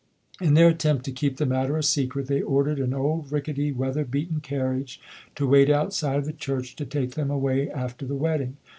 [0.41, 4.03] In their attempt to keep the matter a secret, they ordered an old rickety, weather
[4.03, 4.99] beaten carriage
[5.35, 8.57] to wait outside of the church to take them away after the wedding.